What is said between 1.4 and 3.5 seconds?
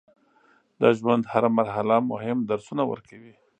مرحله مهم درسونه ورکوي.